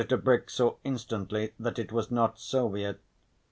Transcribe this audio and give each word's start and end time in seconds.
Tebrick 0.03 0.49
saw 0.49 0.77
instantly 0.83 1.53
that 1.59 1.77
it 1.77 1.91
was 1.91 2.09
not 2.09 2.39
Silvia. 2.39 2.95